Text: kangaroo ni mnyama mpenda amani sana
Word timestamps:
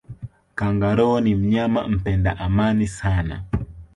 kangaroo 0.55 1.19
ni 1.21 1.35
mnyama 1.35 1.87
mpenda 1.87 2.37
amani 2.37 2.87
sana 2.87 3.43